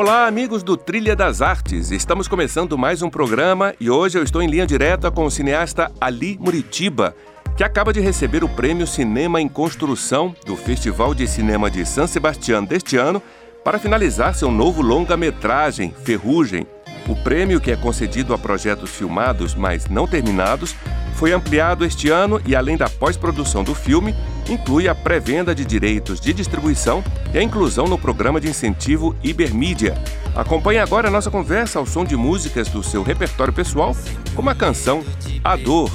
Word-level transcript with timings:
Olá, 0.00 0.28
amigos 0.28 0.62
do 0.62 0.76
Trilha 0.76 1.16
das 1.16 1.42
Artes. 1.42 1.90
Estamos 1.90 2.28
começando 2.28 2.78
mais 2.78 3.02
um 3.02 3.10
programa 3.10 3.74
e 3.80 3.90
hoje 3.90 4.16
eu 4.16 4.22
estou 4.22 4.40
em 4.40 4.46
linha 4.46 4.64
direta 4.64 5.10
com 5.10 5.24
o 5.24 5.30
cineasta 5.30 5.90
Ali 6.00 6.38
Muritiba, 6.40 7.16
que 7.56 7.64
acaba 7.64 7.92
de 7.92 7.98
receber 7.98 8.44
o 8.44 8.48
prêmio 8.48 8.86
Cinema 8.86 9.40
em 9.40 9.48
Construção 9.48 10.36
do 10.46 10.54
Festival 10.54 11.16
de 11.16 11.26
Cinema 11.26 11.68
de 11.68 11.84
San 11.84 12.06
Sebastián 12.06 12.62
deste 12.62 12.96
ano 12.96 13.20
para 13.64 13.80
finalizar 13.80 14.36
seu 14.36 14.52
novo 14.52 14.82
longa-metragem, 14.82 15.92
Ferrugem. 16.04 16.64
O 17.08 17.16
prêmio, 17.16 17.60
que 17.60 17.72
é 17.72 17.76
concedido 17.76 18.32
a 18.32 18.38
projetos 18.38 18.90
filmados, 18.90 19.52
mas 19.52 19.88
não 19.88 20.06
terminados, 20.06 20.76
foi 21.14 21.32
ampliado 21.32 21.84
este 21.84 22.08
ano 22.08 22.40
e, 22.46 22.54
além 22.54 22.76
da 22.76 22.88
pós-produção 22.88 23.64
do 23.64 23.74
filme, 23.74 24.14
inclui 24.48 24.88
a 24.88 24.94
pré-venda 24.94 25.54
de 25.54 25.64
direitos 25.64 26.20
de 26.20 26.32
distribuição 26.32 27.04
e 27.32 27.38
a 27.38 27.42
inclusão 27.42 27.86
no 27.86 27.98
programa 27.98 28.40
de 28.40 28.48
incentivo 28.48 29.14
Ibermídia. 29.22 29.94
Acompanhe 30.34 30.78
agora 30.78 31.08
a 31.08 31.10
nossa 31.10 31.30
conversa 31.30 31.78
ao 31.78 31.86
som 31.86 32.04
de 32.04 32.16
músicas 32.16 32.68
do 32.68 32.82
seu 32.82 33.02
repertório 33.02 33.52
pessoal, 33.52 33.94
como 34.34 34.50
a 34.50 34.54
canção 34.54 35.04
A 35.42 35.56
Dor, 35.56 35.90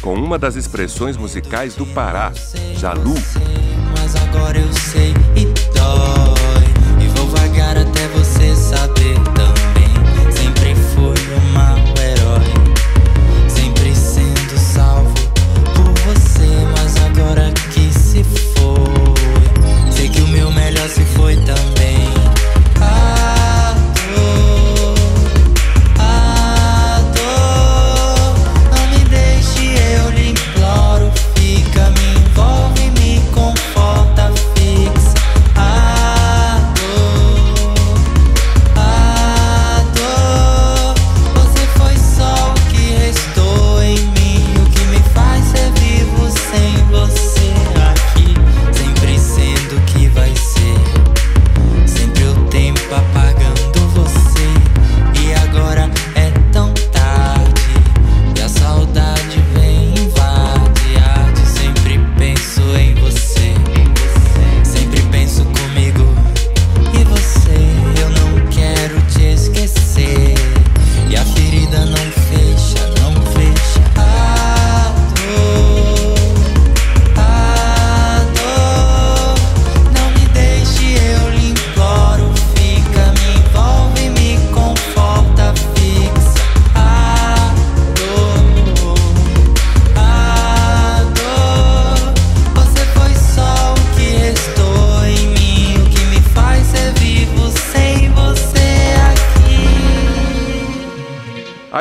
com 0.00 0.14
uma 0.14 0.38
das 0.38 0.56
expressões 0.56 1.16
musicais 1.16 1.74
do 1.74 1.86
Pará, 1.86 2.32
Jalu. 2.76 3.14
Mas 3.98 4.14
agora 4.16 4.58
eu 4.58 4.72
sei 4.72 5.14
e 5.34 5.44
dói, 5.74 7.04
e 7.04 7.08
vou 7.08 7.26
vagar 7.28 7.76
até 7.76 8.06
você 8.08 8.54
saber. 8.54 9.47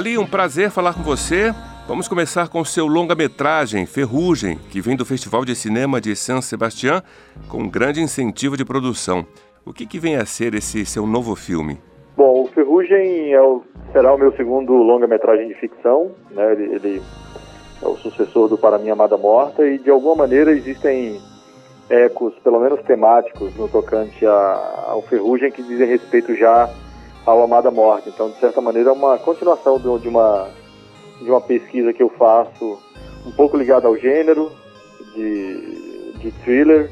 Ali, 0.07 0.17
um 0.17 0.25
prazer 0.25 0.71
falar 0.71 0.93
com 0.93 1.03
você. 1.03 1.53
Vamos 1.85 2.07
começar 2.07 2.47
com 2.47 2.63
seu 2.63 2.87
longa-metragem, 2.87 3.85
Ferrugem, 3.85 4.57
que 4.71 4.79
vem 4.79 4.95
do 4.95 5.03
Festival 5.03 5.43
de 5.43 5.53
Cinema 5.53 5.99
de 5.99 6.15
San 6.15 6.39
Sebastián, 6.39 7.03
com 7.49 7.57
um 7.63 7.69
grande 7.69 7.99
incentivo 7.99 8.55
de 8.55 8.63
produção. 8.63 9.27
O 9.65 9.73
que, 9.73 9.85
que 9.85 9.99
vem 9.99 10.15
a 10.15 10.25
ser 10.25 10.53
esse 10.55 10.85
seu 10.85 11.05
novo 11.05 11.35
filme? 11.35 11.77
Bom, 12.15 12.43
o 12.43 12.47
Ferrugem 12.47 13.33
é 13.33 13.41
o, 13.41 13.61
será 13.91 14.13
o 14.13 14.17
meu 14.17 14.31
segundo 14.37 14.71
longa-metragem 14.71 15.49
de 15.49 15.55
ficção. 15.55 16.11
Né? 16.31 16.53
Ele, 16.53 16.75
ele, 16.75 17.01
é 17.83 17.85
o 17.85 17.97
sucessor 17.97 18.47
do 18.47 18.57
Para 18.57 18.79
Minha 18.79 18.93
Amada 18.93 19.17
Morta 19.17 19.67
e, 19.67 19.77
de 19.77 19.89
alguma 19.89 20.15
maneira, 20.15 20.51
existem 20.51 21.19
ecos, 21.89 22.33
pelo 22.45 22.61
menos 22.61 22.81
temáticos, 22.83 23.53
no 23.57 23.67
tocante 23.67 24.25
a, 24.25 24.85
ao 24.87 25.01
Ferrugem 25.01 25.51
que 25.51 25.61
dizem 25.61 25.85
respeito 25.85 26.33
já 26.33 26.69
ao 27.27 27.43
Amada 27.43 27.69
Morte. 27.69 28.07
Então, 28.09 28.29
de 28.29 28.39
certa 28.39 28.61
maneira, 28.61 28.89
é 28.89 28.93
uma 28.93 29.17
continuação 29.19 29.77
de 29.77 30.07
uma, 30.07 30.49
de 31.21 31.29
uma 31.29 31.41
pesquisa 31.41 31.91
que 31.91 32.01
eu 32.01 32.09
faço 32.09 32.79
um 33.25 33.31
pouco 33.31 33.57
ligada 33.57 33.85
ao 33.85 33.97
gênero 33.97 34.49
de, 35.13 36.13
de 36.19 36.31
thriller, 36.43 36.89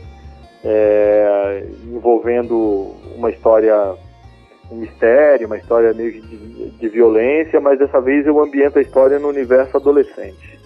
é, 0.62 1.66
envolvendo 1.86 2.94
uma 3.16 3.30
história, 3.30 3.96
um 4.70 4.76
mistério, 4.76 5.48
uma 5.48 5.58
história 5.58 5.94
meio 5.94 6.22
de, 6.22 6.70
de 6.72 6.90
violência, 6.90 7.62
mas 7.62 7.80
dessa 7.80 8.02
vez 8.02 8.28
eu 8.28 8.42
ambiento 8.42 8.78
a 8.78 8.82
história 8.82 9.18
no 9.18 9.30
universo 9.30 9.78
adolescente. 9.78 10.60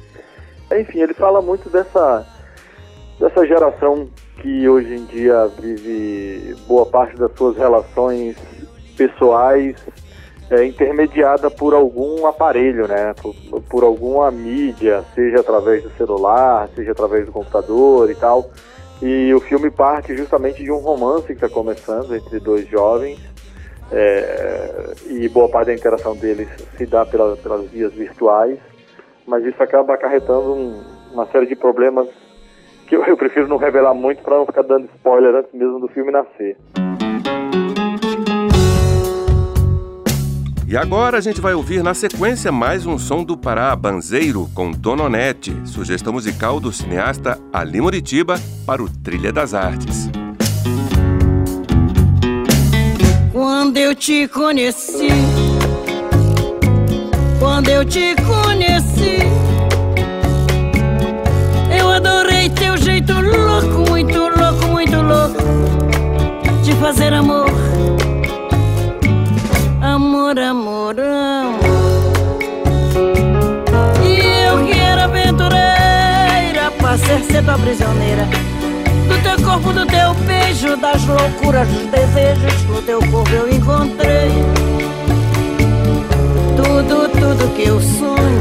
Enfim, 0.80 1.02
ele 1.02 1.14
fala 1.14 1.44
muito 1.44 1.70
dessa, 1.70 2.26
dessa 3.20 3.46
geração 3.46 4.10
que 4.42 4.68
hoje 4.68 4.96
em 4.96 5.06
dia 5.06 5.46
vive 5.60 6.56
boa 6.68 6.86
parte 6.88 7.16
das 7.18 7.32
suas 7.36 7.56
relações 7.56 8.36
pessoais 9.00 9.78
é, 10.52 10.66
intermediada 10.66 11.50
por 11.50 11.74
algum 11.74 12.26
aparelho, 12.26 12.86
né? 12.86 13.14
Por, 13.22 13.34
por, 13.62 13.84
alguma 13.84 14.30
mídia, 14.30 15.06
seja 15.16 15.40
através 15.40 15.84
do 15.84 15.90
celular, 15.92 16.68
seja 16.76 16.92
através 16.92 17.26
do 17.26 17.32
computador 17.32 18.12
e 18.12 18.16
tal. 18.16 18.50
E 19.02 19.34
o 19.34 19.40
filme 19.40 19.72
parte 19.72 20.18
justamente 20.18 20.62
de 20.62 20.72
um 20.72 20.80
romance 20.80 21.28
que 21.28 21.34
está 21.34 21.48
começando 21.48 22.14
entre 22.14 22.40
dois 22.40 22.68
jovens. 22.68 23.20
É, 23.92 24.94
e 25.08 25.28
boa 25.30 25.50
parte 25.50 25.68
da 25.68 25.74
interação 25.74 26.16
deles 26.16 26.48
se 26.78 26.86
dá 26.86 27.06
pela, 27.06 27.36
pelas 27.38 27.66
vias 27.72 27.92
virtuais, 27.92 28.60
mas 29.26 29.44
isso 29.44 29.64
acaba 29.64 29.96
acarretando 29.96 30.54
um, 30.54 30.84
uma 31.12 31.26
série 31.28 31.48
de 31.48 31.56
problemas 31.56 32.08
que 32.86 32.96
eu, 32.96 33.04
eu 33.08 33.18
prefiro 33.18 33.48
não 33.48 33.58
revelar 33.58 33.96
muito 33.96 34.22
para 34.22 34.38
não 34.38 34.46
ficar 34.46 34.64
dando 34.64 34.86
spoiler 34.96 35.34
antes 35.36 35.52
mesmo 35.54 35.80
do 35.80 35.88
filme 35.88 36.12
nascer. 36.12 36.56
E 40.72 40.78
agora 40.78 41.18
a 41.18 41.22
gente 41.22 41.42
vai 41.42 41.56
ouvir 41.56 41.82
na 41.82 41.96
sequência 41.96 42.52
mais 42.52 42.86
um 42.86 43.00
som 43.00 43.24
do 43.24 43.36
Pará 43.36 43.76
Banzeiro 43.76 44.48
com 44.54 44.70
Dononete, 44.70 45.52
sugestão 45.66 46.14
musical 46.14 46.60
do 46.60 46.72
cineasta 46.72 47.40
Ali 47.52 47.82
Moritiba 47.82 48.40
para 48.68 48.84
o 48.84 48.88
Trilha 48.88 49.34
das 49.34 49.56
Artes. 49.56 50.12
Quando 53.32 53.78
eu 53.78 53.96
te 53.96 54.28
conheci, 54.28 55.08
quando 57.40 57.70
eu 57.70 57.84
te 57.84 58.16
conheci, 58.18 59.29
das 80.80 81.06
loucuras, 81.06 81.68
dos 81.68 81.88
desejos, 81.88 82.64
no 82.64 82.82
teu 82.82 83.00
corpo 83.00 83.30
eu 83.32 83.50
encontrei 83.50 84.30
tudo, 86.56 87.10
tudo 87.10 87.56
que 87.56 87.64
eu 87.64 87.82
sonhei. 87.82 88.39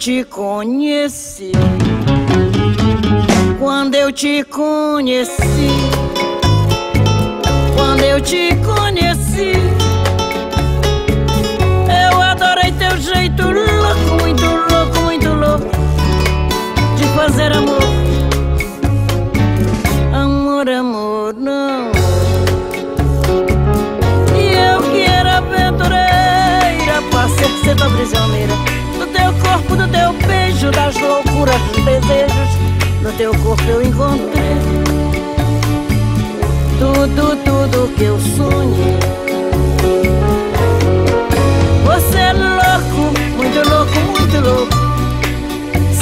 Te 0.00 0.24
conheci. 0.24 1.52
Quando 3.58 3.94
eu 3.96 4.10
te 4.10 4.42
conheci. 4.44 5.68
Quando 7.76 8.02
eu 8.04 8.18
te 8.18 8.56
conheci. 8.64 9.52
Eu 12.02 12.22
adorei 12.22 12.72
teu 12.72 12.96
jeito 12.96 13.42
louco, 13.42 14.22
muito 14.22 14.46
louco, 14.72 15.00
muito 15.00 15.28
louco 15.34 15.68
de 16.96 17.04
fazer 17.14 17.52
amor. 17.52 17.82
Amor, 20.14 20.66
amor, 20.66 20.89
das 30.70 30.96
loucuras, 30.96 31.60
dos 31.72 31.84
desejos. 31.84 32.50
No 33.02 33.12
teu 33.12 33.34
corpo 33.38 33.62
eu 33.64 33.82
encontrei 33.82 34.56
tudo, 36.78 37.36
tudo 37.44 37.94
que 37.96 38.04
eu 38.04 38.18
sonhei. 38.36 38.98
Você 41.84 42.18
é 42.18 42.32
louco, 42.32 43.12
muito 43.36 43.68
louco, 43.68 43.92
muito 44.18 44.40
louco. 44.40 44.72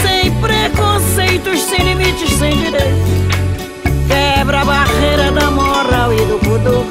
Sem 0.03 0.31
preconceitos, 0.41 1.63
sem 1.63 1.79
limites, 1.85 2.31
sem 2.35 2.57
direitos. 2.57 3.09
Quebra 4.07 4.61
a 4.61 4.65
barreira 4.65 5.33
da 5.33 5.51
moral 5.51 6.13
e 6.13 6.17
do 6.27 6.39
pudor. 6.39 6.85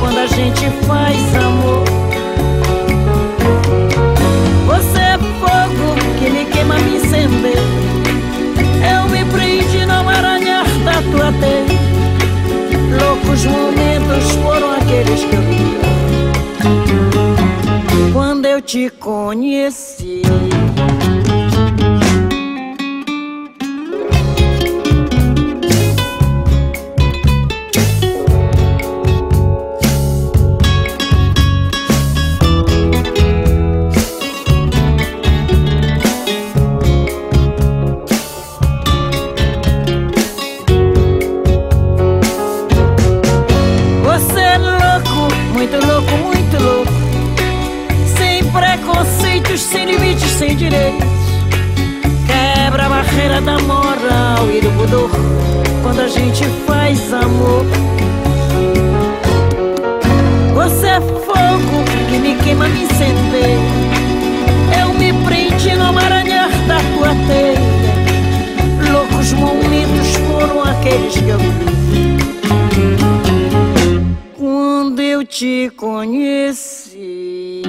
Quando 0.00 0.18
a 0.18 0.26
gente 0.26 0.70
faz 0.86 1.34
amor. 1.36 2.19
Aqueles 70.90 71.14
que 71.22 71.28
eu 71.28 71.38
vi 71.38 72.18
quando 74.36 75.00
eu 75.00 75.24
te 75.24 75.70
conheci. 75.76 77.62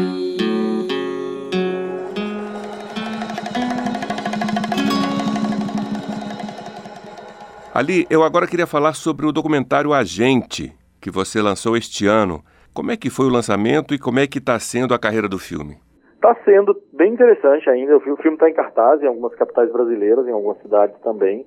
Ali, 7.73 8.05
eu 8.09 8.23
agora 8.23 8.47
queria 8.47 8.67
falar 8.67 8.93
sobre 8.93 9.25
o 9.25 9.31
documentário 9.31 9.93
Agente, 9.93 10.75
que 10.99 11.09
você 11.09 11.41
lançou 11.41 11.77
este 11.77 12.05
ano. 12.05 12.43
Como 12.73 12.91
é 12.91 12.97
que 12.97 13.09
foi 13.09 13.27
o 13.27 13.29
lançamento 13.29 13.93
e 13.93 13.99
como 13.99 14.19
é 14.19 14.27
que 14.27 14.39
está 14.39 14.59
sendo 14.59 14.93
a 14.93 14.99
carreira 14.99 15.29
do 15.29 15.37
filme? 15.37 15.77
Está 16.15 16.35
sendo 16.43 16.75
bem 16.93 17.13
interessante 17.13 17.69
ainda. 17.69 17.95
O 17.97 18.01
filme 18.01 18.33
está 18.33 18.49
em 18.49 18.53
cartaz 18.53 19.01
em 19.01 19.07
algumas 19.07 19.33
capitais 19.35 19.71
brasileiras, 19.71 20.27
em 20.27 20.31
algumas 20.31 20.57
cidades 20.61 20.95
também. 21.01 21.45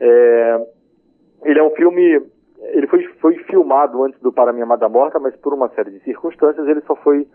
É, 0.00 0.60
ele 1.44 1.58
é 1.58 1.62
um 1.62 1.70
filme. 1.70 2.22
Ele 2.72 2.86
foi, 2.86 3.04
foi 3.20 3.36
filmado 3.44 4.02
antes 4.02 4.18
do 4.20 4.32
Para 4.32 4.52
Minha 4.52 4.64
Amada 4.64 4.88
Morta, 4.88 5.18
mas 5.18 5.36
por 5.36 5.52
uma 5.52 5.68
série 5.70 5.90
de 5.90 6.00
circunstâncias 6.00 6.66
ele 6.66 6.80
só 6.82 6.96
foi 6.96 7.26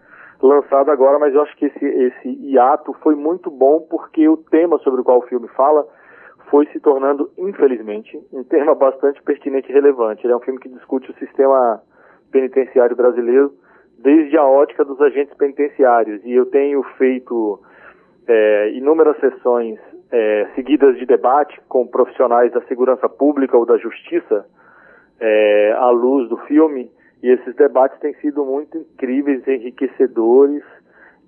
lançado 0.42 0.90
agora. 0.90 1.20
Mas 1.20 1.34
eu 1.34 1.42
acho 1.42 1.56
que 1.56 1.66
esse, 1.66 1.86
esse 1.86 2.30
hiato 2.30 2.94
foi 3.02 3.16
muito 3.16 3.52
bom 3.52 3.82
porque 3.90 4.28
o 4.28 4.38
tema 4.38 4.80
sobre 4.80 5.02
o 5.02 5.04
qual 5.04 5.20
o 5.20 5.28
filme 5.28 5.48
fala 5.50 5.86
foi 6.50 6.66
se 6.68 6.80
tornando, 6.80 7.30
infelizmente, 7.38 8.20
um 8.34 8.44
tema 8.44 8.74
bastante 8.74 9.22
pertinente 9.22 9.70
e 9.70 9.74
relevante. 9.74 10.26
Ele 10.26 10.34
é 10.34 10.36
um 10.36 10.42
filme 10.42 10.60
que 10.60 10.70
discute 10.70 11.12
o 11.12 11.16
sistema 11.16 11.80
penitenciário 12.32 12.96
brasileiro 12.96 13.54
desde 14.00 14.36
a 14.38 14.44
ótica 14.44 14.84
dos 14.84 15.00
agentes 15.00 15.36
penitenciários. 15.36 16.24
E 16.26 16.32
eu 16.32 16.48
tenho 16.48 16.82
feito 16.98 17.60
é, 18.28 18.72
inúmeras 18.72 19.20
sessões 19.20 19.80
é, 20.12 20.48
seguidas 20.56 20.98
de 20.98 21.06
debate 21.06 21.60
com 21.68 21.86
profissionais 21.88 22.52
da 22.52 22.62
segurança 22.62 23.08
pública 23.08 23.58
ou 23.58 23.66
da 23.66 23.78
justiça 23.78 24.46
é, 25.20 25.74
à 25.78 25.90
luz 25.90 26.30
do 26.30 26.38
filme. 26.38 26.92
E 27.22 27.30
esses 27.30 27.56
debates 27.56 28.00
têm 28.00 28.14
sido 28.16 28.46
muito 28.46 28.78
incríveis, 28.78 29.48
enriquecedores. 29.48 30.64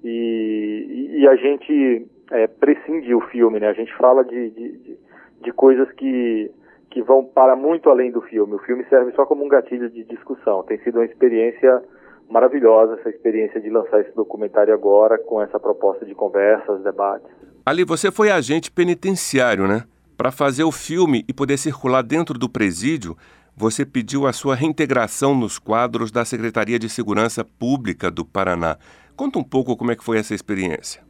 E, 0.04 1.18
e 1.20 1.28
a 1.28 1.36
gente 1.36 2.08
é, 2.32 2.48
prescinde 2.48 3.14
o 3.14 3.22
filme, 3.22 3.60
né? 3.60 3.68
A 3.68 3.74
gente 3.74 3.94
fala 3.98 4.24
de, 4.24 4.50
de, 4.50 4.98
de, 5.42 5.52
coisas 5.52 5.92
que, 5.92 6.50
que 6.90 7.04
vão 7.04 7.24
para 7.24 7.56
muito 7.56 7.90
além 7.90 8.10
do 8.10 8.22
filme. 8.22 8.56
O 8.56 8.60
filme 8.60 8.86
serve 8.86 9.12
só 9.12 9.26
como 9.26 9.46
um 9.46 9.50
gatilho 9.50 9.90
de 9.90 10.04
discussão. 10.06 10.64
Tem 10.64 10.80
sido 10.80 10.96
uma 11.00 11.06
experiência 11.06 11.84
maravilhosa 12.32 12.96
essa 13.00 13.10
experiência 13.10 13.60
de 13.60 13.70
lançar 13.70 14.00
esse 14.00 14.16
documentário 14.16 14.74
agora 14.74 15.18
com 15.18 15.42
essa 15.42 15.60
proposta 15.60 16.06
de 16.06 16.16
conversas, 16.16 16.82
debates. 16.82 17.30
Ali, 17.66 17.84
você 17.84 18.10
foi 18.10 18.32
agente 18.32 18.72
penitenciário, 18.72 19.68
né? 19.68 19.84
Para 20.18 20.32
fazer 20.32 20.64
o 20.64 20.72
filme 20.72 21.26
e 21.28 21.34
poder 21.34 21.58
circular 21.58 22.02
dentro 22.02 22.40
do 22.40 22.50
presídio, 22.50 23.16
você 23.56 23.86
pediu 23.86 24.26
a 24.26 24.34
sua 24.34 24.56
reintegração 24.56 25.36
nos 25.36 25.60
quadros 25.60 26.12
da 26.12 26.24
Secretaria 26.24 26.80
de 26.80 26.90
Segurança 26.90 27.44
Pública 27.44 28.10
do 28.10 28.26
Paraná. 28.26 28.78
Conta 29.16 29.38
um 29.38 29.44
pouco 29.44 29.76
como 29.76 29.92
é 29.92 29.96
que 29.96 30.04
foi 30.04 30.18
essa 30.18 30.34
experiência. 30.34 31.04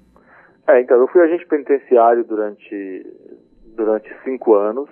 É, 0.68 0.82
então, 0.82 0.98
eu 0.98 1.08
fui 1.08 1.22
agente 1.22 1.46
penitenciário 1.46 2.24
durante, 2.24 3.06
durante 3.76 4.10
cinco 4.24 4.56
anos, 4.56 4.90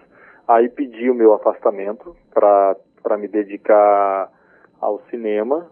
aí 0.47 0.69
pedi 0.69 1.09
o 1.09 1.15
meu 1.15 1.33
afastamento 1.33 2.15
para 2.33 3.17
me 3.17 3.27
dedicar 3.27 4.31
ao 4.79 5.01
cinema, 5.09 5.69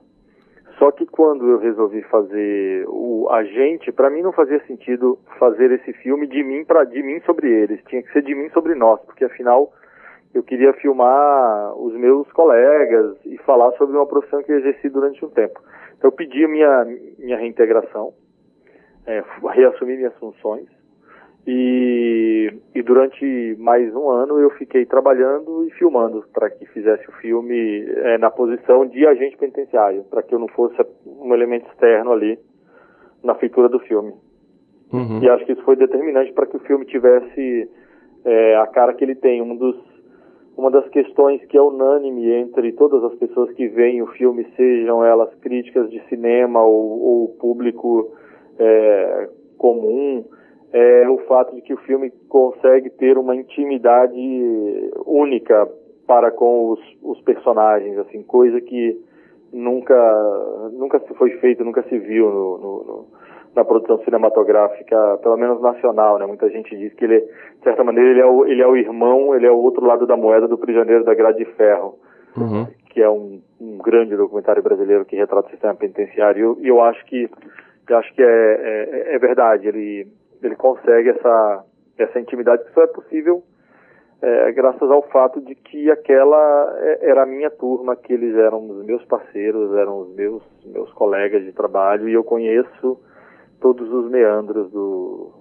só 0.77 0.91
que 0.91 1.05
quando 1.07 1.49
eu 1.49 1.57
resolvi 1.57 2.03
fazer 2.03 2.85
o 2.87 3.27
agente, 3.31 3.91
para 3.91 4.09
mim 4.09 4.21
não 4.21 4.31
fazia 4.31 4.63
sentido 4.65 5.17
fazer 5.39 5.71
esse 5.71 5.91
filme 5.93 6.27
de 6.27 6.43
mim 6.43 6.63
para 6.63 6.83
de 6.83 7.01
mim 7.01 7.19
sobre 7.21 7.49
eles, 7.51 7.83
tinha 7.85 8.03
que 8.03 8.11
ser 8.13 8.21
de 8.21 8.35
mim 8.35 8.49
sobre 8.49 8.75
nós, 8.75 8.99
porque 9.01 9.25
afinal 9.25 9.73
eu 10.33 10.43
queria 10.43 10.73
filmar 10.73 11.75
os 11.75 11.93
meus 11.95 12.31
colegas 12.31 13.17
e 13.25 13.37
falar 13.39 13.71
sobre 13.73 13.97
uma 13.97 14.05
profissão 14.05 14.43
que 14.43 14.51
eu 14.51 14.59
exerci 14.59 14.87
durante 14.89 15.23
um 15.25 15.29
tempo. 15.29 15.59
Então 15.97 16.09
eu 16.09 16.11
pedi 16.11 16.45
minha 16.45 16.85
minha 17.17 17.37
reintegração, 17.37 18.13
é, 19.07 19.23
reassumi 19.51 19.97
minhas 19.97 20.15
funções 20.19 20.76
e, 21.47 22.53
e 22.75 22.81
durante 22.83 23.55
mais 23.57 23.95
um 23.95 24.09
ano 24.09 24.37
eu 24.37 24.49
fiquei 24.51 24.85
trabalhando 24.85 25.65
e 25.65 25.71
filmando 25.71 26.25
para 26.33 26.49
que 26.49 26.65
fizesse 26.67 27.07
o 27.07 27.13
filme 27.13 27.85
é, 27.87 28.17
na 28.17 28.29
posição 28.29 28.85
de 28.85 29.07
agente 29.07 29.37
penitenciário, 29.37 30.03
para 30.09 30.21
que 30.21 30.35
eu 30.35 30.39
não 30.39 30.49
fosse 30.49 30.75
um 31.05 31.33
elemento 31.33 31.65
externo 31.69 32.11
ali 32.11 32.37
na 33.23 33.33
feitura 33.35 33.69
do 33.69 33.79
filme. 33.79 34.13
Uhum. 34.91 35.23
E 35.23 35.29
acho 35.29 35.45
que 35.45 35.53
isso 35.53 35.63
foi 35.63 35.77
determinante 35.77 36.33
para 36.33 36.45
que 36.47 36.57
o 36.57 36.61
filme 36.61 36.85
tivesse 36.85 37.69
é, 38.25 38.57
a 38.57 38.67
cara 38.67 38.93
que 38.93 39.05
ele 39.05 39.15
tem. 39.15 39.41
Um 39.41 39.55
dos, 39.55 39.77
uma 40.57 40.69
das 40.69 40.87
questões 40.89 41.43
que 41.45 41.57
é 41.57 41.61
unânime 41.61 42.29
entre 42.29 42.73
todas 42.73 43.01
as 43.05 43.15
pessoas 43.15 43.49
que 43.53 43.69
veem 43.69 44.01
o 44.01 44.07
filme, 44.07 44.45
sejam 44.57 45.03
elas 45.03 45.33
críticas 45.35 45.89
de 45.89 46.01
cinema 46.09 46.61
ou, 46.61 47.01
ou 47.01 47.27
público 47.39 48.11
é, 48.59 49.29
comum, 49.57 50.25
é 50.73 51.09
o 51.09 51.17
fato 51.19 51.55
de 51.55 51.61
que 51.61 51.73
o 51.73 51.77
filme 51.77 52.11
consegue 52.27 52.89
ter 52.89 53.17
uma 53.17 53.35
intimidade 53.35 54.17
única 55.05 55.67
para 56.05 56.31
com 56.31 56.71
os, 56.71 56.79
os 57.01 57.19
personagens, 57.21 57.97
assim, 57.99 58.23
coisa 58.23 58.59
que 58.61 58.99
nunca 59.51 59.95
nunca 60.73 60.99
se 60.99 61.13
foi 61.15 61.31
feito, 61.37 61.63
nunca 61.63 61.83
se 61.83 61.97
viu 61.97 62.29
no, 62.29 62.57
no, 62.57 62.83
no, 62.83 63.05
na 63.55 63.63
produção 63.65 63.97
cinematográfica, 64.03 65.17
pelo 65.21 65.37
menos 65.37 65.61
nacional, 65.61 66.19
né? 66.19 66.25
Muita 66.25 66.49
gente 66.49 66.75
diz 66.77 66.93
que 66.93 67.05
ele, 67.05 67.19
de 67.19 67.63
certa 67.63 67.83
maneira, 67.83 68.09
ele 68.09 68.21
é 68.21 68.25
o, 68.25 68.45
ele 68.45 68.61
é 68.61 68.67
o 68.67 68.75
irmão, 68.75 69.35
ele 69.35 69.45
é 69.45 69.51
o 69.51 69.57
outro 69.57 69.85
lado 69.85 70.05
da 70.05 70.15
moeda 70.15 70.47
do 70.47 70.57
Prisioneiro 70.57 71.03
da 71.03 71.13
Grade 71.13 71.39
de 71.39 71.45
Ferro, 71.53 71.97
uhum. 72.37 72.67
que 72.89 73.01
é 73.01 73.09
um, 73.09 73.41
um, 73.59 73.77
grande 73.77 74.15
documentário 74.15 74.61
brasileiro 74.61 75.05
que 75.05 75.15
retrata 75.15 75.47
o 75.47 75.51
sistema 75.51 75.75
penitenciário. 75.75 76.57
E 76.59 76.67
eu, 76.67 76.75
eu 76.75 76.81
acho 76.81 77.03
que 77.05 77.29
eu 77.89 77.97
acho 77.97 78.13
que 78.13 78.21
é, 78.21 78.25
é, 78.25 79.15
é 79.15 79.19
verdade. 79.19 79.67
Ele 79.67 80.07
ele 80.41 80.55
consegue 80.55 81.09
essa 81.09 81.63
essa 81.97 82.19
intimidade 82.19 82.63
que 82.63 82.73
só 82.73 82.83
é 82.83 82.87
possível 82.87 83.43
é, 84.21 84.51
graças 84.51 84.89
ao 84.89 85.03
fato 85.09 85.39
de 85.39 85.53
que 85.53 85.91
aquela 85.91 86.75
é, 86.79 87.09
era 87.09 87.23
a 87.23 87.25
minha 87.25 87.51
turma, 87.51 87.95
que 87.95 88.11
eles 88.11 88.35
eram 88.35 88.67
os 88.67 88.83
meus 88.83 89.03
parceiros, 89.05 89.75
eram 89.75 90.01
os 90.01 90.15
meus, 90.15 90.41
meus 90.65 90.91
colegas 90.93 91.43
de 91.43 91.51
trabalho 91.51 92.09
e 92.09 92.13
eu 92.13 92.23
conheço 92.23 92.99
todos 93.61 93.91
os 93.91 94.09
meandros 94.09 94.71
do, 94.71 95.31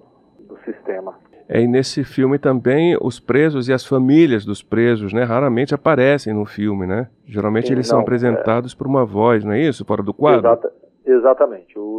do 0.41 0.59
sistema. 0.65 1.15
É, 1.49 1.61
e 1.61 1.67
nesse 1.67 2.05
filme 2.05 2.39
também 2.39 2.99
os 3.01 3.19
presos 3.19 3.69
e 3.69 3.73
as 3.73 3.87
famílias 3.87 4.45
dos 4.45 4.63
presos, 4.63 5.13
né, 5.13 5.23
raramente 5.23 5.75
aparecem 5.75 6.35
no 6.35 6.45
filme, 6.45 6.87
né? 6.87 7.09
Geralmente 7.25 7.69
Sim, 7.69 7.75
eles 7.75 7.87
não, 7.87 7.97
são 7.97 8.01
apresentados 8.01 8.75
é... 8.75 8.77
por 8.77 8.87
uma 8.87 9.07
voz, 9.07 9.45
não 9.45 9.53
é 9.53 9.61
isso? 9.61 9.85
Fora 9.87 10.03
do 10.03 10.13
quadro? 10.13 10.41
Exata, 10.41 10.73
exatamente. 11.07 11.79
O, 11.79 11.96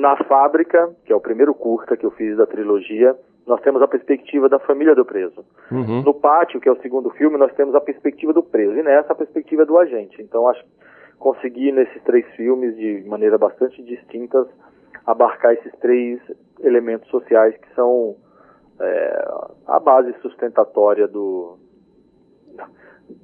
na 0.00 0.16
fábrica, 0.24 0.90
que 1.04 1.12
é 1.12 1.16
o 1.16 1.20
primeiro 1.20 1.54
curta 1.54 1.96
que 1.96 2.04
eu 2.04 2.10
fiz 2.10 2.36
da 2.36 2.46
trilogia, 2.46 3.14
nós 3.46 3.60
temos 3.60 3.82
a 3.82 3.88
perspectiva 3.88 4.48
da 4.48 4.58
família 4.58 4.94
do 4.94 5.04
preso. 5.04 5.44
Uhum. 5.70 6.02
No 6.02 6.14
pátio, 6.14 6.60
que 6.60 6.68
é 6.68 6.72
o 6.72 6.80
segundo 6.80 7.10
filme, 7.10 7.36
nós 7.36 7.52
temos 7.54 7.74
a 7.74 7.80
perspectiva 7.80 8.32
do 8.32 8.42
preso. 8.42 8.74
E 8.74 8.82
nessa, 8.82 9.12
a 9.12 9.16
perspectiva 9.16 9.64
do 9.64 9.78
agente. 9.78 10.20
Então, 10.22 10.48
acho 10.48 10.62
que 10.64 10.70
consegui, 11.18 11.70
nesses 11.70 12.02
três 12.04 12.26
filmes, 12.34 12.76
de 12.76 13.04
maneira 13.06 13.36
bastante 13.36 13.82
distintas, 13.82 14.46
abarcar 15.06 15.52
esses 15.54 15.72
três 15.80 16.20
elementos 16.60 17.08
sociais 17.10 17.56
que 17.56 17.74
são 17.74 18.16
é, 18.80 19.28
a 19.66 19.78
base 19.78 20.14
sustentatória 20.22 21.06
do 21.06 21.58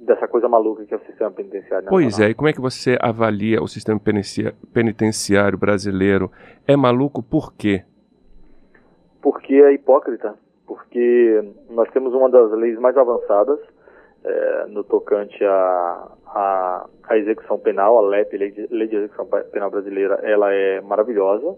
dessa 0.01 0.29
coisa 0.29 0.49
maluca 0.49 0.85
que 0.85 0.95
é 0.95 0.97
o 0.97 1.01
sistema 1.07 1.31
penitenciário. 1.31 1.89
Pois 1.89 2.19
é, 2.21 2.31
e 2.31 2.35
como 2.35 2.49
é 2.49 2.53
que 2.53 2.61
você 2.61 2.97
avalia 3.01 3.63
o 3.63 3.69
sistema 3.69 4.01
penitenciário 4.73 5.59
brasileiro? 5.59 6.31
É 6.67 6.77
maluco 6.77 7.23
por 7.23 7.53
quê? 7.55 7.85
porque 9.27 9.55
é 9.55 9.73
hipócrita, 9.73 10.35
porque 10.69 11.43
nós 11.69 11.91
temos 11.91 12.15
uma 12.15 12.31
das 12.31 12.49
leis 12.53 12.79
mais 12.79 12.97
avançadas 12.97 13.59
é, 14.23 14.67
no 14.69 14.85
tocante 14.85 15.45
à 15.45 16.87
a, 17.09 17.19
execução 17.19 17.59
penal, 17.59 17.99
a 17.99 18.03
LEP, 18.03 18.39
Lei 18.39 18.53
de, 18.53 18.69
Lei 18.71 18.87
de 18.87 18.95
Execução 18.95 19.27
Penal 19.51 19.69
Brasileira, 19.69 20.21
ela 20.23 20.53
é 20.53 20.81
maravilhosa, 20.81 21.57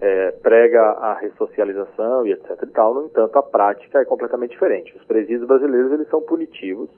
é, 0.00 0.30
prega 0.40 0.82
a 0.82 1.14
ressocialização 1.14 2.24
e 2.28 2.32
etc 2.32 2.62
e 2.62 2.66
tal, 2.68 2.94
no 2.94 3.06
entanto 3.06 3.36
a 3.40 3.42
prática 3.42 3.98
é 4.00 4.04
completamente 4.04 4.52
diferente. 4.52 4.96
Os 4.96 5.02
presídios 5.02 5.48
brasileiros 5.48 5.90
eles 5.90 6.08
são 6.08 6.22
punitivos, 6.22 6.90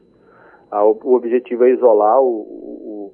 o, 0.72 0.98
o 1.02 1.14
objetivo 1.14 1.64
é 1.64 1.70
isolar 1.70 2.20
o, 2.20 2.26
o, 2.26 3.12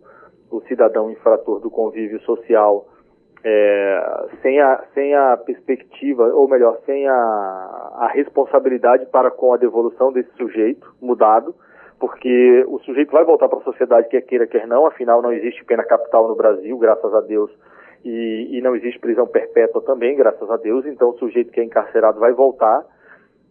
o 0.51 0.61
cidadão 0.63 1.11
infrator 1.11 1.61
do 1.61 1.71
convívio 1.71 2.21
social 2.23 2.87
é, 3.45 4.27
sem, 4.41 4.61
a, 4.61 4.85
sem 4.95 5.15
a 5.15 5.37
perspectiva, 5.37 6.29
ou 6.29 6.49
melhor, 6.49 6.79
sem 6.87 7.09
a, 7.09 7.13
a 7.15 8.11
responsabilidade 8.13 9.07
para 9.07 9.31
com 9.31 9.53
a 9.53 9.57
devolução 9.57 10.13
desse 10.13 10.31
sujeito 10.37 10.95
mudado, 11.01 11.55
porque 11.99 12.65
o 12.69 12.79
sujeito 12.81 13.11
vai 13.11 13.25
voltar 13.25 13.49
para 13.49 13.59
a 13.59 13.63
sociedade, 13.63 14.09
quer 14.09 14.23
queira, 14.23 14.47
quer 14.47 14.67
não, 14.67 14.87
afinal 14.87 15.21
não 15.23 15.33
existe 15.33 15.65
pena 15.65 15.85
capital 15.85 16.29
no 16.29 16.37
Brasil, 16.37 16.77
graças 16.79 17.13
a 17.15 17.21
Deus, 17.21 17.51
e, 18.05 18.59
e 18.59 18.61
não 18.61 18.75
existe 18.75 18.99
prisão 18.99 19.27
perpétua 19.27 19.83
também, 19.83 20.17
graças 20.17 20.49
a 20.51 20.57
Deus, 20.57 20.87
então 20.87 21.11
o 21.11 21.19
sujeito 21.19 21.53
que 21.53 21.61
é 21.61 21.65
encarcerado 21.65 22.21
vai 22.21 22.33
voltar, 22.33 22.85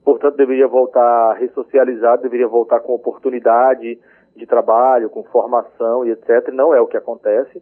portanto 0.03 0.36
deveria 0.36 0.67
voltar 0.67 1.34
ressocializado, 1.34 2.24
deveria 2.24 2.48
voltar 2.48 2.79
com 2.79 2.93
oportunidade 2.93 4.00
de 4.36 4.46
trabalho, 4.46 5.10
com 5.10 5.24
formação 5.25 6.05
e 6.05 6.12
etc. 6.12 6.50
Não 6.53 6.74
é 6.74 6.81
o 6.81 6.88
que 6.88 6.98
acontece 6.98 7.62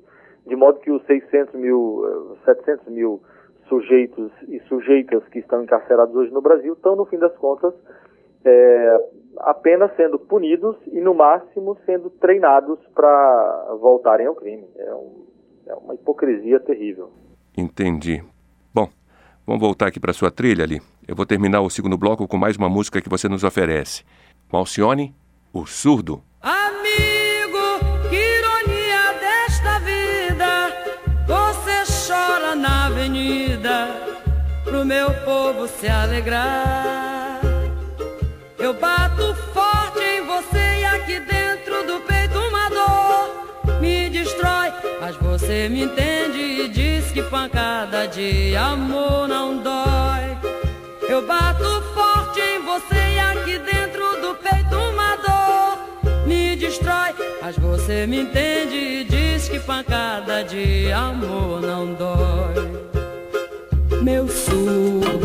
de 0.49 0.55
modo 0.55 0.79
que 0.79 0.91
os 0.91 1.05
600 1.05 1.53
mil, 1.55 2.35
700 2.43 2.87
eh, 2.87 2.89
mil 2.89 3.21
sujeitos 3.67 4.31
e 4.47 4.59
sujeitas 4.61 5.23
que 5.29 5.39
estão 5.39 5.63
encarcerados 5.63 6.15
hoje 6.15 6.31
no 6.33 6.41
Brasil 6.41 6.73
estão, 6.73 6.95
no 6.95 7.05
fim 7.05 7.19
das 7.19 7.35
contas, 7.37 7.73
é, 8.43 8.97
apenas 9.37 9.95
sendo 9.95 10.17
punidos 10.17 10.75
e, 10.87 10.99
no 10.99 11.13
máximo, 11.13 11.77
sendo 11.85 12.09
treinados 12.09 12.79
para 12.95 13.75
voltarem 13.79 14.25
ao 14.25 14.35
crime. 14.35 14.67
É, 14.75 14.93
um, 14.95 15.25
é, 15.67 15.73
uma 15.75 15.93
hipocrisia 15.93 16.59
terrível. 16.59 17.11
Entendi. 17.55 18.23
Bom, 18.73 18.89
vamos 19.45 19.61
voltar 19.61 19.87
aqui 19.87 19.99
para 19.99 20.13
sua 20.13 20.31
trilha 20.31 20.63
ali. 20.63 20.81
Eu 21.09 21.15
vou 21.15 21.25
terminar 21.25 21.61
o 21.61 21.71
segundo 21.71 21.97
bloco 21.97 22.27
com 22.27 22.37
mais 22.37 22.55
uma 22.55 22.69
música 22.69 23.01
que 23.01 23.09
você 23.09 23.27
nos 23.27 23.43
oferece. 23.43 24.03
Com 24.47 24.57
Alcione, 24.57 25.15
O 25.51 25.65
Surdo. 25.65 26.23
pro 34.63 34.85
meu 34.85 35.11
povo 35.25 35.67
se 35.67 35.87
alegrar. 35.87 37.41
Eu 38.59 38.75
bato 38.75 39.33
forte 39.51 39.99
em 40.03 40.23
você 40.27 40.81
e 40.81 40.85
aqui 40.85 41.19
dentro 41.21 41.87
do 41.87 42.01
peito 42.01 42.37
uma 42.37 42.69
dor 42.69 43.79
me 43.81 44.11
destrói. 44.11 44.71
Mas 45.01 45.15
você 45.15 45.67
me 45.69 45.85
entende 45.85 46.37
e 46.37 46.67
diz 46.69 47.11
que 47.11 47.23
pancada 47.23 48.07
de 48.07 48.55
amor 48.55 49.27
não 49.27 49.57
dói. 49.57 50.28
Eu 51.19 51.27
bato 51.27 51.83
forte 51.93 52.39
em 52.39 52.63
você 52.63 52.95
e 52.95 53.19
aqui 53.19 53.59
dentro 53.59 54.21
do 54.21 54.35
peito 54.35 54.73
uma 54.73 55.17
dor 55.17 56.25
me 56.25 56.55
destrói. 56.55 57.13
Mas 57.41 57.57
você 57.57 58.07
me 58.07 58.21
entende 58.21 58.77
e 58.77 59.03
diz 59.03 59.49
que 59.49 59.59
pancada 59.59 60.45
de 60.45 60.89
amor 60.93 61.59
não 61.59 61.93
dói 61.93 62.71
meu 64.01 64.29
surdo. 64.29 65.19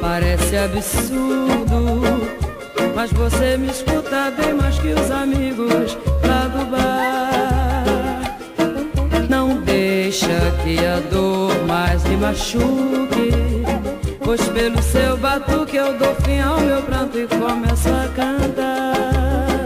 Parece 0.00 0.56
absurdo, 0.56 2.28
mas 2.94 3.10
você 3.10 3.56
me 3.56 3.70
escuta 3.70 4.30
bem 4.30 4.54
mais 4.54 4.78
que 4.78 4.92
os 4.92 5.10
amigos 5.10 5.98
lá 6.24 6.46
do 6.46 6.64
bar. 6.66 7.82
Não 9.28 9.60
deixa 9.62 10.28
que 10.62 10.78
a 10.86 11.00
dor 11.12 11.52
mais 11.66 12.04
me 12.04 12.16
machuque, 12.16 13.59
pois 14.30 14.48
pelo 14.50 14.80
seu 14.80 15.16
batuque 15.16 15.74
eu 15.74 15.98
dou 15.98 16.14
fim 16.22 16.38
ao 16.38 16.60
meu 16.60 16.80
pranto 16.82 17.18
e 17.18 17.26
começo 17.26 17.88
a 17.88 18.06
cantar. 18.14 19.56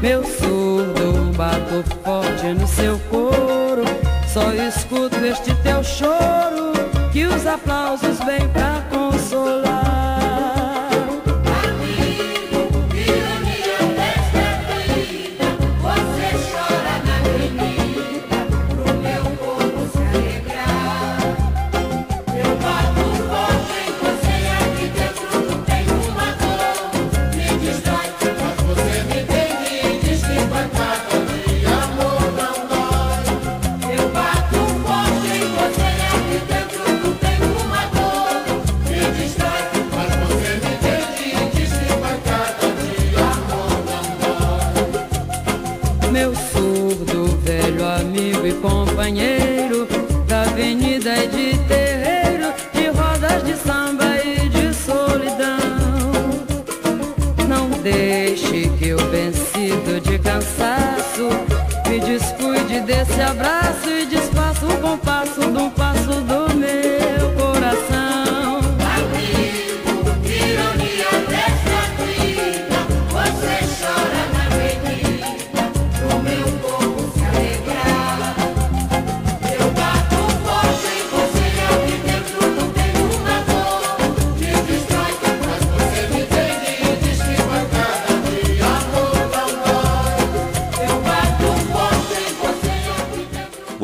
Meu 0.00 0.22
surdo, 0.22 1.36
bato 1.36 1.82
forte 2.04 2.46
no 2.54 2.68
seu 2.68 2.96
couro 3.10 3.82
só 4.28 4.52
escuto 4.52 5.16
este 5.24 5.52
teu 5.56 5.82
choro, 5.82 6.72
que 7.12 7.24
os 7.24 7.44
aplausos 7.44 8.20
vêm 8.20 8.48
pra 8.50 8.80
consolar. 8.88 9.71
компанье 49.02 49.41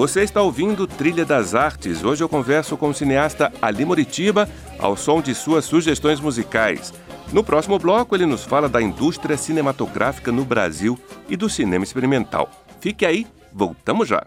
Você 0.08 0.22
está 0.22 0.40
ouvindo 0.40 0.86
Trilha 0.86 1.22
das 1.22 1.54
Artes. 1.54 2.02
Hoje 2.02 2.24
eu 2.24 2.30
converso 2.30 2.78
com 2.78 2.88
o 2.88 2.94
cineasta 2.94 3.52
Ali 3.60 3.84
Moritiba 3.84 4.48
ao 4.78 4.96
som 4.96 5.20
de 5.20 5.34
suas 5.34 5.66
sugestões 5.66 6.18
musicais. 6.18 6.94
No 7.30 7.44
próximo 7.44 7.78
bloco, 7.78 8.16
ele 8.16 8.24
nos 8.24 8.42
fala 8.42 8.70
da 8.70 8.80
indústria 8.80 9.36
cinematográfica 9.36 10.32
no 10.32 10.46
Brasil 10.46 10.98
e 11.28 11.36
do 11.36 11.46
cinema 11.46 11.84
experimental. 11.84 12.50
Fique 12.80 13.04
aí, 13.04 13.26
voltamos 13.52 14.08
já! 14.08 14.26